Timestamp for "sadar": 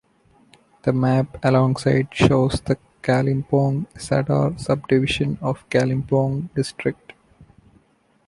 3.93-4.59